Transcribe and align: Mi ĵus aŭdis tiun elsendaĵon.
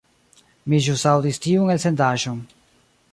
Mi 0.71 0.79
ĵus 0.85 1.03
aŭdis 1.11 1.39
tiun 1.45 1.69
elsendaĵon. 1.75 2.41